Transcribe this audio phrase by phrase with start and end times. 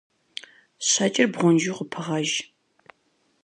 [0.87, 2.29] Щэкӏыр бгъунжу къыпыгъэж.